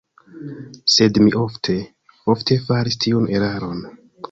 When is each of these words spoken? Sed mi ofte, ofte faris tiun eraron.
Sed 0.93 1.19
mi 1.25 1.33
ofte, 1.41 1.77
ofte 2.35 2.59
faris 2.71 3.01
tiun 3.07 3.31
eraron. 3.37 3.89